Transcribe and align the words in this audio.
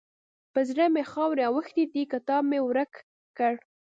پر 0.51 0.63
زړه 0.69 0.85
مې 0.93 1.03
خاورې 1.11 1.43
اوښتې 1.47 1.83
دي؛ 1.93 2.03
کتاب 2.13 2.43
مې 2.49 2.59
ورک 2.63 2.91
کړ. 3.37 3.53